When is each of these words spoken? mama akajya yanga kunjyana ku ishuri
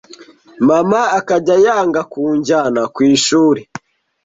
mama 0.67 1.01
akajya 1.19 1.55
yanga 1.65 2.01
kunjyana 2.11 2.81
ku 2.93 2.99
ishuri 3.13 3.61